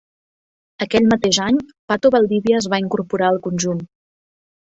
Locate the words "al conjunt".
3.35-3.85